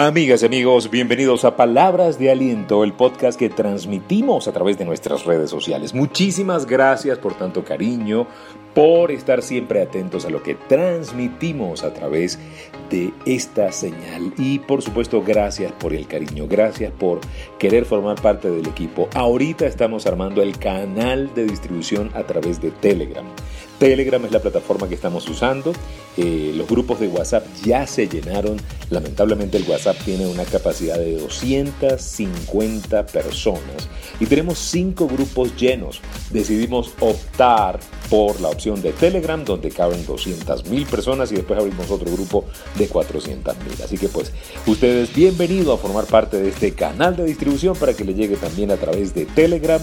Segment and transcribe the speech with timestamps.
[0.00, 4.84] Amigas y amigos, bienvenidos a Palabras de Aliento, el podcast que transmitimos a través de
[4.84, 5.92] nuestras redes sociales.
[5.92, 8.28] Muchísimas gracias por tanto cariño,
[8.76, 12.38] por estar siempre atentos a lo que transmitimos a través
[12.90, 14.32] de esta señal.
[14.38, 17.20] Y por supuesto, gracias por el cariño, gracias por
[17.58, 19.08] querer formar parte del equipo.
[19.14, 23.26] Ahorita estamos armando el canal de distribución a través de Telegram.
[23.78, 25.72] Telegram es la plataforma que estamos usando.
[26.16, 28.56] Eh, los grupos de WhatsApp ya se llenaron.
[28.90, 33.88] Lamentablemente el WhatsApp tiene una capacidad de 250 personas
[34.18, 36.00] y tenemos cinco grupos llenos.
[36.30, 37.78] Decidimos optar
[38.10, 42.44] por la opción de Telegram donde caben 200 mil personas y después abrimos otro grupo
[42.76, 43.82] de 400 mil.
[43.82, 44.32] Así que pues
[44.66, 48.70] ustedes bienvenidos a formar parte de este canal de distribución para que le llegue también
[48.70, 49.80] a través de Telegram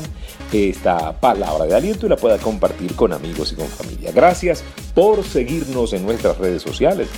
[0.51, 4.11] esta palabra de aliento y la pueda compartir con amigos y con familia.
[4.13, 4.63] Gracias
[4.93, 7.09] por seguirnos en nuestras redes sociales.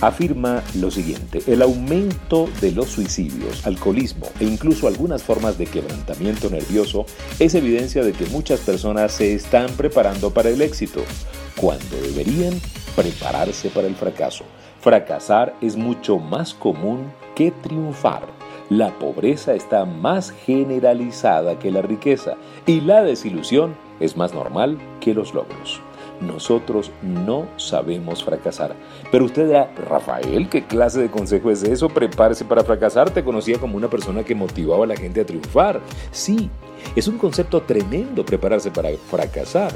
[0.01, 6.49] afirma lo siguiente, el aumento de los suicidios, alcoholismo e incluso algunas formas de quebrantamiento
[6.49, 7.05] nervioso
[7.39, 11.01] es evidencia de que muchas personas se están preparando para el éxito,
[11.55, 12.59] cuando deberían
[12.95, 14.45] prepararse para el fracaso.
[14.81, 18.27] Fracasar es mucho más común que triunfar.
[18.69, 22.35] La pobreza está más generalizada que la riqueza
[22.65, 25.81] y la desilusión es más normal que los logros
[26.21, 28.75] nosotros no sabemos fracasar.
[29.11, 31.89] Pero usted dirá, Rafael, ¿qué clase de consejo es eso?
[31.89, 33.09] Prepárese para fracasar.
[33.09, 35.81] Te conocía como una persona que motivaba a la gente a triunfar.
[36.11, 36.49] Sí,
[36.95, 39.73] es un concepto tremendo prepararse para fracasar.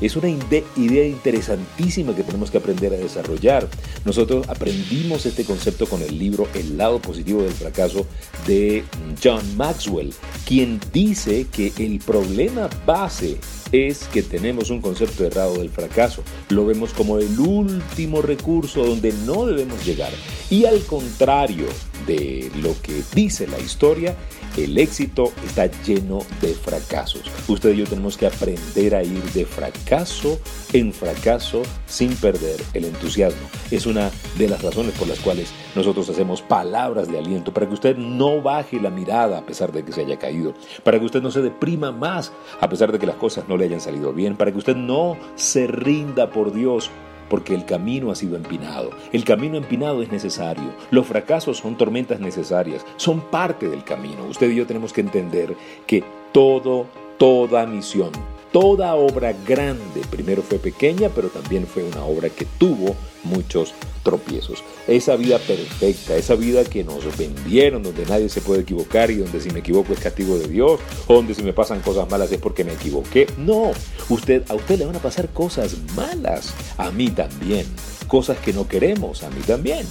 [0.00, 3.66] Es una idea interesantísima que tenemos que aprender a desarrollar.
[4.04, 8.06] Nosotros aprendimos este concepto con el libro El lado positivo del fracaso
[8.46, 8.84] de
[9.22, 10.12] John Maxwell,
[10.44, 13.38] quien dice que el problema base
[13.72, 16.22] es que tenemos un concepto errado del fracaso.
[16.48, 20.12] Lo vemos como el último recurso donde no debemos llegar.
[20.50, 21.66] Y al contrario
[22.06, 24.16] de lo que dice la historia,
[24.56, 27.22] el éxito está lleno de fracasos.
[27.46, 30.38] Usted y yo tenemos que aprender a ir de fracaso
[30.72, 33.48] en fracaso sin perder el entusiasmo.
[33.70, 37.74] Es una de las razones por las cuales nosotros hacemos palabras de aliento para que
[37.74, 41.22] usted no baje la mirada a pesar de que se haya caído, para que usted
[41.22, 44.52] no se deprima más a pesar de que las cosas le hayan salido bien, para
[44.52, 46.90] que usted no se rinda por Dios
[47.28, 48.90] porque el camino ha sido empinado.
[49.12, 50.72] El camino empinado es necesario.
[50.90, 54.24] Los fracasos son tormentas necesarias, son parte del camino.
[54.28, 55.56] Usted y yo tenemos que entender
[55.86, 56.86] que todo,
[57.18, 58.10] toda misión,
[58.58, 64.64] toda obra grande, primero fue pequeña, pero también fue una obra que tuvo muchos tropiezos.
[64.88, 69.42] Esa vida perfecta, esa vida que nos vendieron, donde nadie se puede equivocar y donde
[69.42, 72.38] si me equivoco es castigo de Dios, o donde si me pasan cosas malas es
[72.38, 73.26] porque me equivoqué.
[73.36, 73.72] No,
[74.08, 77.66] usted, a usted le van a pasar cosas malas, a mí también,
[78.08, 79.86] cosas que no queremos, a mí también.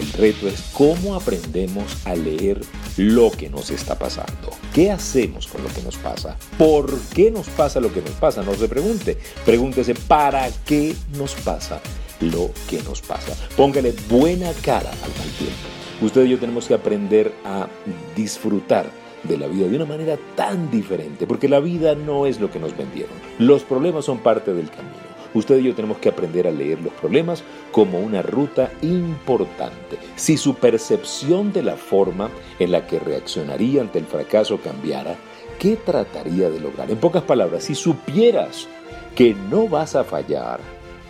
[0.00, 2.58] El reto es cómo aprendemos a leer
[2.96, 4.50] lo que nos está pasando.
[4.72, 6.38] ¿Qué hacemos con lo que nos pasa?
[6.56, 8.42] ¿Por qué nos pasa lo que nos pasa?
[8.42, 9.18] No se pregunte.
[9.44, 11.82] Pregúntese, ¿para qué nos pasa
[12.20, 13.36] lo que nos pasa?
[13.58, 15.68] Póngale buena cara al mal tiempo.
[16.00, 17.68] Usted y yo tenemos que aprender a
[18.16, 18.90] disfrutar
[19.24, 22.58] de la vida de una manera tan diferente, porque la vida no es lo que
[22.58, 23.12] nos vendieron.
[23.38, 25.09] Los problemas son parte del camino.
[25.34, 29.98] Usted y yo tenemos que aprender a leer los problemas como una ruta importante.
[30.16, 35.16] Si su percepción de la forma en la que reaccionaría ante el fracaso cambiara,
[35.58, 36.90] ¿qué trataría de lograr?
[36.90, 38.66] En pocas palabras, si supieras
[39.14, 40.60] que no vas a fallar,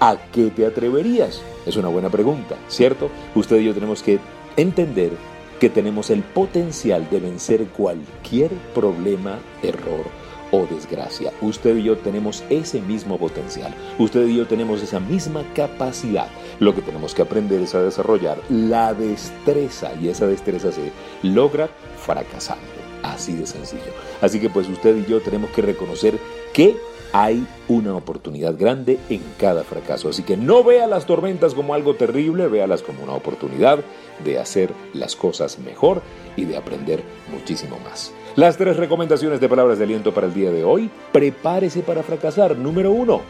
[0.00, 1.42] ¿a qué te atreverías?
[1.66, 3.10] Es una buena pregunta, ¿cierto?
[3.34, 4.18] Usted y yo tenemos que
[4.56, 5.12] entender
[5.58, 10.19] que tenemos el potencial de vencer cualquier problema, error
[10.52, 11.32] o desgracia.
[11.40, 13.74] Usted y yo tenemos ese mismo potencial.
[13.98, 16.28] Usted y yo tenemos esa misma capacidad.
[16.58, 20.92] Lo que tenemos que aprender es a desarrollar la destreza y esa destreza se
[21.22, 21.68] logra
[21.98, 22.64] fracasando.
[23.02, 23.92] Así de sencillo.
[24.20, 26.18] Así que pues usted y yo tenemos que reconocer
[26.52, 26.76] que
[27.12, 30.08] hay una oportunidad grande en cada fracaso.
[30.08, 33.80] Así que no vea las tormentas como algo terrible, véalas como una oportunidad
[34.24, 36.02] de hacer las cosas mejor
[36.36, 37.02] y de aprender
[37.32, 38.12] muchísimo más.
[38.36, 40.90] Las tres recomendaciones de palabras de aliento para el día de hoy.
[41.12, 42.56] Prepárese para fracasar.
[42.56, 43.22] Número uno,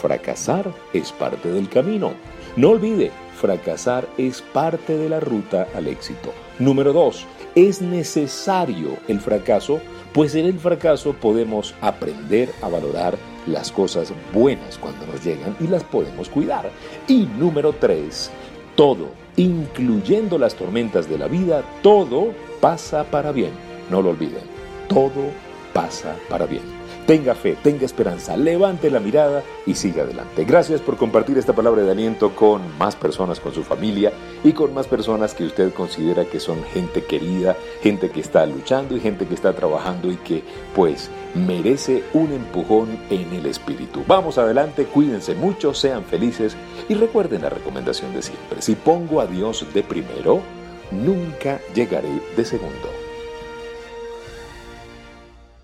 [0.00, 2.12] fracasar es parte del camino.
[2.56, 3.10] No olvide,
[3.40, 6.32] fracasar es parte de la ruta al éxito.
[6.58, 9.80] Número dos, es necesario el fracaso
[10.12, 13.16] pues en el fracaso podemos aprender a valorar
[13.46, 16.70] las cosas buenas cuando nos llegan y las podemos cuidar.
[17.08, 18.30] Y número tres,
[18.76, 23.71] todo, incluyendo las tormentas de la vida, todo pasa para bien.
[23.92, 24.40] No lo olviden,
[24.88, 25.30] todo
[25.74, 26.62] pasa para bien.
[27.06, 30.46] Tenga fe, tenga esperanza, levante la mirada y siga adelante.
[30.46, 34.10] Gracias por compartir esta palabra de aliento con más personas, con su familia
[34.44, 38.96] y con más personas que usted considera que son gente querida, gente que está luchando
[38.96, 40.42] y gente que está trabajando y que
[40.74, 44.04] pues merece un empujón en el espíritu.
[44.06, 46.56] Vamos adelante, cuídense mucho, sean felices
[46.88, 48.62] y recuerden la recomendación de siempre.
[48.62, 50.40] Si pongo a Dios de primero,
[50.92, 53.01] nunca llegaré de segundo.